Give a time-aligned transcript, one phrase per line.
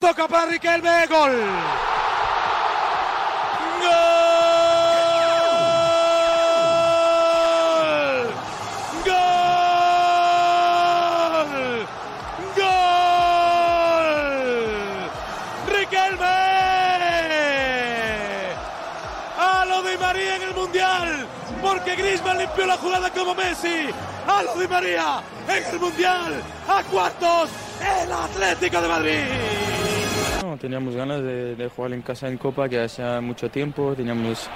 [0.00, 1.32] Toca para Riquelme, gol.
[3.82, 3.98] ¡Gol!
[9.04, 9.18] ¡Gol!
[12.56, 12.70] ¡Gol!
[15.66, 16.26] ¡Riquelme!
[19.36, 21.26] ¡A lo de María en el Mundial!
[21.60, 23.88] Porque Griezmann limpió la jugada como Messi.
[24.28, 26.40] ¡A lo de María en el Mundial!
[26.68, 27.50] ¡A cuartos!
[27.80, 29.47] ¡El Atlético de Madrid!
[30.56, 34.48] Teníamos ganas de, jugar en casa en Copa, que hacía mucho tiempo, teníamos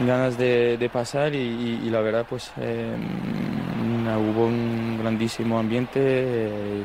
[0.00, 2.94] ganas de, pasar y, la verdad pues eh,
[4.16, 6.00] hubo un grandísimo ambiente.
[6.00, 6.84] Eh,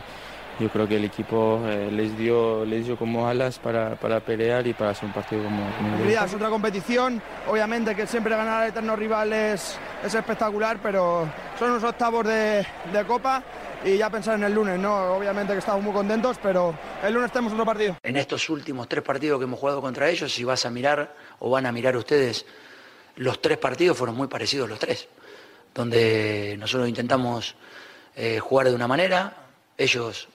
[0.62, 4.66] yo creo que el equipo eh, les, dio, les dio como alas para, para pelear
[4.68, 5.70] y para hacer un partido como...
[5.76, 11.72] como es otra competición, obviamente que siempre ganar a eternos rivales es espectacular, pero son
[11.72, 13.44] unos octavos de, de Copa
[13.84, 15.16] y ya pensar en el lunes, ¿no?
[15.16, 17.98] Obviamente que estamos muy contentos, pero el lunes tenemos otro partido.
[18.04, 21.50] En estos últimos tres partidos que hemos jugado contra ellos, si vas a mirar o
[21.50, 22.46] van a mirar ustedes,
[23.16, 25.08] los tres partidos fueron muy parecidos los tres,
[25.74, 27.56] donde nosotros intentamos
[28.16, 29.34] eh, jugar de una manera,
[29.78, 30.28] ellos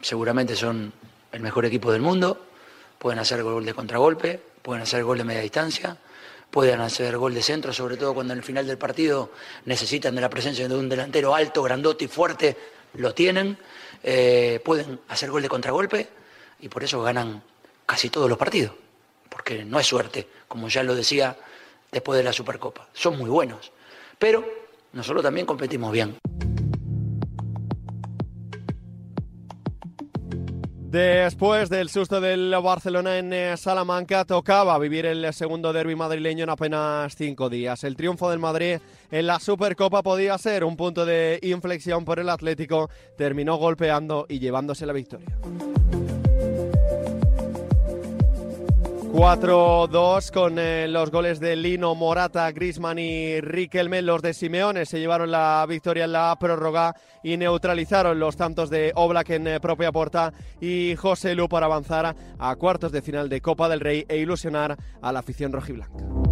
[0.00, 0.92] seguramente son
[1.32, 2.46] el mejor equipo del mundo,
[2.98, 5.96] pueden hacer gol de contragolpe, pueden hacer gol de media distancia,
[6.50, 9.30] pueden hacer gol de centro, sobre todo cuando en el final del partido
[9.64, 12.56] necesitan de la presencia de un delantero alto, grandote y fuerte,
[12.94, 13.58] lo tienen,
[14.02, 16.08] eh, pueden hacer gol de contragolpe
[16.60, 17.42] y por eso ganan
[17.84, 18.72] casi todos los partidos,
[19.28, 21.36] porque no es suerte, como ya lo decía
[21.92, 23.72] después de la Supercopa, son muy buenos,
[24.18, 24.44] pero
[24.92, 26.16] nosotros también competimos bien.
[30.96, 37.14] Después del susto del Barcelona en Salamanca, tocaba vivir el segundo derby madrileño en apenas
[37.14, 37.84] cinco días.
[37.84, 38.78] El triunfo del Madrid
[39.10, 42.88] en la Supercopa podía ser un punto de inflexión por el Atlético.
[43.18, 45.26] Terminó golpeando y llevándose la victoria.
[49.16, 54.02] 4-2 con eh, los goles de Lino, Morata, Grisman y Riquelme.
[54.02, 58.92] Los de Simeone se llevaron la victoria en la prórroga y neutralizaron los tantos de
[58.94, 63.40] Oblak en eh, propia puerta y José Lu para avanzar a cuartos de final de
[63.40, 66.25] Copa del Rey e ilusionar a la afición rojiblanca.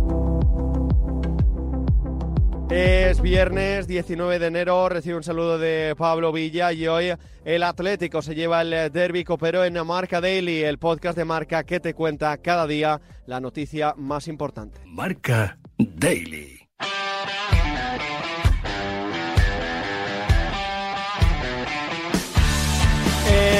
[2.76, 7.12] Es viernes 19 de enero, recibe un saludo de Pablo Villa y hoy
[7.44, 11.78] el Atlético se lleva el derby copero en Marca Daily, el podcast de Marca que
[11.78, 14.80] te cuenta cada día la noticia más importante.
[14.86, 16.68] Marca Daily.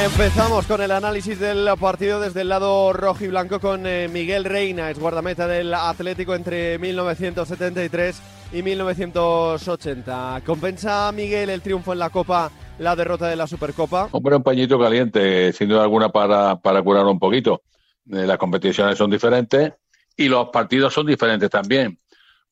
[0.05, 4.45] Empezamos con el análisis del partido desde el lado rojo y blanco con eh, Miguel
[4.45, 8.21] Reina, es guardameta del Atlético entre 1973
[8.53, 10.43] y 1980.
[10.45, 14.09] ¿Compensa Miguel el triunfo en la Copa la derrota de la Supercopa?
[14.13, 17.63] Hombre, un pañito caliente, sin duda alguna, para, para curar un poquito.
[18.11, 19.73] Eh, las competiciones son diferentes
[20.17, 21.99] y los partidos son diferentes también.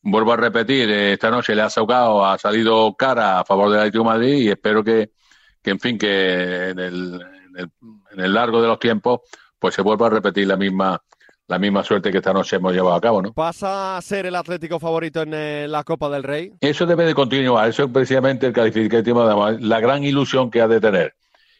[0.02, 4.04] Vuelvo a repetir, eh, esta noche le ha ha salido cara a favor del Atlético
[4.04, 5.12] de Madrid y espero que,
[5.62, 7.70] que en fin, que en el, en el,
[8.12, 9.20] en el largo de los tiempos,
[9.58, 11.00] pues se vuelva a repetir la misma
[11.48, 13.32] la misma suerte que esta noche hemos llevado a cabo, ¿no?
[13.32, 16.52] ¿Pasa a ser el Atlético favorito en eh, la Copa del Rey?
[16.60, 20.68] Eso debe de continuar, eso es precisamente el calificativo de la gran ilusión que ha
[20.68, 21.14] de tener.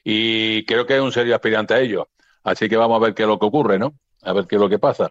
[0.04, 2.08] Y creo que es un serio aspirante a ello.
[2.42, 3.94] Así que vamos a ver qué es lo que ocurre, ¿no?
[4.22, 5.10] A ver qué es lo que pasa.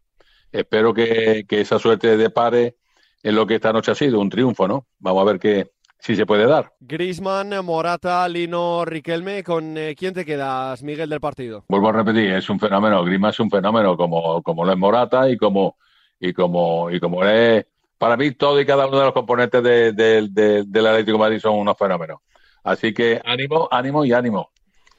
[0.52, 2.76] Espero que, que esa suerte de pare
[3.24, 4.88] en lo que esta noche ha sido, un triunfo, ¿no?
[5.00, 5.72] Vamos a ver qué,
[6.02, 6.74] si se puede dar.
[6.80, 11.64] Grisman, Morata, Lino, Riquelme, ¿con eh, quién te quedas, Miguel, del partido?
[11.70, 15.30] Vuelvo a repetir, es un fenómeno, Grisman es un fenómeno como, como lo es Morata
[15.30, 15.78] y como,
[16.20, 17.66] y como, y como es,
[18.00, 21.24] para mí todo y cada uno de los componentes de, de, de, del Atlético de
[21.24, 22.20] Madrid son unos fenómenos.
[22.64, 24.52] Así que ánimo, ánimo y ánimo.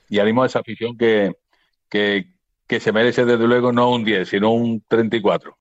[0.09, 1.33] Y ánimo a esa afición que,
[1.89, 2.27] que,
[2.69, 5.59] que se merece desde luego no un 10, sino un 34.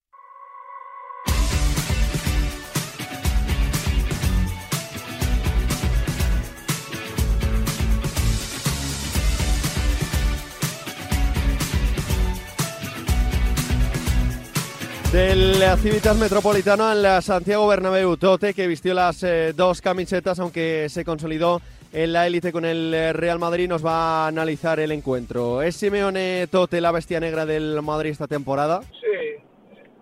[15.11, 21.03] Del Civitas Metropolitano al Santiago Bernabéu, Tote, que vistió las eh, dos camisetas, aunque se
[21.03, 21.59] consolidó
[21.91, 25.61] en la élite con el eh, Real Madrid, nos va a analizar el encuentro.
[25.61, 28.83] ¿Es Simeone Tote la bestia negra del Madrid esta temporada?
[29.01, 29.43] Sí,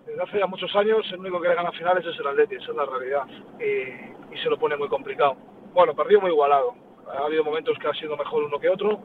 [0.06, 2.68] desde hace ya muchos años el único que le gana finales es el Atleti, es
[2.68, 3.22] la realidad,
[3.58, 5.34] y, se lo pone muy complicado.
[5.74, 6.72] Bueno, partido muy igualado,
[7.08, 9.00] ha habido momentos que ha sido mejor uno que otro,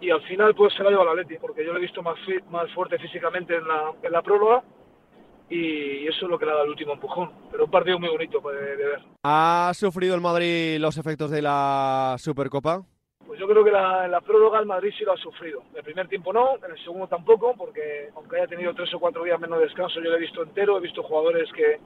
[0.00, 2.16] y al final pues se la lleva el Atleti, porque yo lo he visto más,
[2.50, 4.64] más fuerte físicamente en la, en la prórroga,
[5.50, 7.30] y eso es lo que le ha dado el último empujón.
[7.50, 9.00] Pero un partido muy bonito de, de, ver.
[9.24, 12.82] ¿Ha sufrido el Madrid los efectos de la Supercopa?
[13.26, 15.62] Pues yo creo que la, la prórroga el Madrid sí lo ha sufrido.
[15.74, 19.24] El primer tiempo no, en el segundo tampoco, porque aunque haya tenido tres o cuatro
[19.24, 21.78] días menos de descanso, yo lo he visto entero, he visto jugadores que,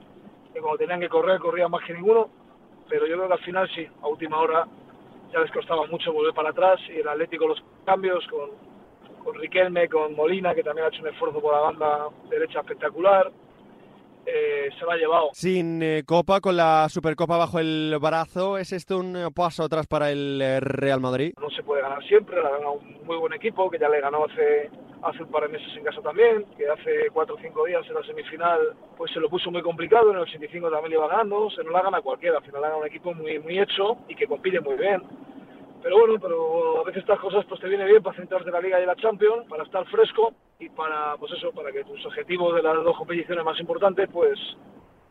[0.53, 2.29] que cuando tenían que correr corrían más que ninguno,
[2.89, 4.67] pero yo creo que al final sí, a última hora
[5.33, 8.51] ya les costaba mucho volver para atrás y el Atlético los cambios con,
[9.23, 13.31] con Riquelme, con Molina, que también ha hecho un esfuerzo por la banda derecha espectacular,
[14.25, 15.29] eh, se lo ha llevado.
[15.33, 20.11] Sin eh, Copa, con la Supercopa bajo el brazo, ¿es esto un paso atrás para
[20.11, 21.33] el eh, Real Madrid?
[21.39, 24.01] No se puede ganar siempre, la ha ganado un muy buen equipo, que ya le
[24.01, 24.69] ganó hace,
[25.01, 27.95] hace un par de meses en casa también, que hace cuatro o cinco días en
[27.95, 28.59] la semifinal
[28.97, 31.71] pues se lo puso muy complicado, en el 85 también le iba ganando, se no
[31.71, 34.61] la gana cualquiera, al final la gana un equipo muy, muy hecho y que compite
[34.61, 35.01] muy bien.
[35.83, 38.61] Pero bueno, pero a veces estas cosas pues te viene bien para centrarte en la
[38.61, 42.03] Liga y en la Champions, para estar fresco y para, pues eso, para que tus
[42.05, 44.39] objetivos de las dos competiciones más importantes pues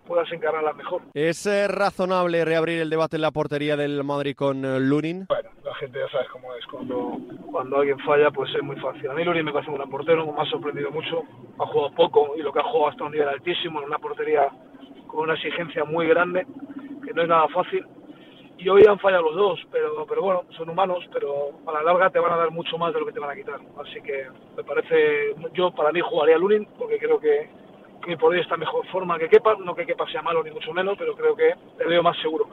[0.07, 1.03] puedas encararlas mejor.
[1.13, 5.27] ¿Es eh, razonable reabrir el debate en la portería del Madrid con eh, Lunin?
[5.29, 7.19] Bueno, la gente ya sabes cómo es, cuando,
[7.51, 9.11] cuando alguien falla pues es muy fácil.
[9.11, 11.23] A mí Lunin me parece un gran portero, me ha sorprendido mucho,
[11.59, 14.49] ha jugado poco y lo que ha jugado hasta un nivel altísimo en una portería
[15.07, 16.47] con una exigencia muy grande,
[17.05, 17.87] que no es nada fácil.
[18.65, 22.11] Y hoy han fallado los dos, pero, pero bueno, son humanos, pero a la larga
[22.11, 23.59] te van a dar mucho más de lo que te van a quitar.
[23.85, 27.51] Así que me parece, yo para mí jugaría Lunin, porque creo que,
[28.07, 30.73] que por hoy está mejor forma que Kepa, no que Kepa sea malo ni mucho
[30.73, 32.47] menos, pero creo que le veo más seguro.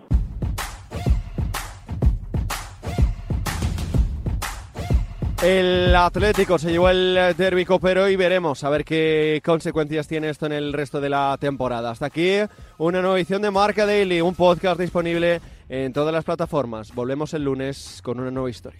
[5.44, 10.48] El Atlético se llevó el derbi copero y veremos a ver qué consecuencias tiene esto
[10.48, 11.92] en el resto de la temporada.
[11.92, 12.40] Hasta aquí
[12.78, 15.40] una nueva edición de Marca Daily, un podcast disponible
[15.70, 16.94] en todas las plataformas.
[16.94, 18.80] Volvemos el lunes con una nueva historia.